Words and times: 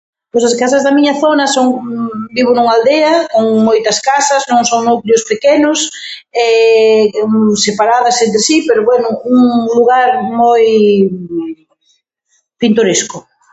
Pois 0.31 0.43
as 0.49 0.57
casas 0.61 0.83
da 0.83 0.95
miña 0.97 1.13
zona 1.23 1.45
son, 1.55 1.67
vivo 2.35 2.51
nunha 2.53 2.73
aldea 2.75 3.13
con 3.33 3.45
moitas 3.69 3.97
casas, 4.09 4.41
non 4.51 4.61
son 4.69 4.81
núcleos 4.89 5.27
pequenos, 5.31 5.79
separadas 7.65 8.15
entre 8.25 8.41
si, 8.47 8.55
pero 8.67 8.81
bueno 8.89 9.07
un 9.35 9.41
lugar 9.77 10.09
moi 10.41 10.65
pintoresco. 12.61 13.17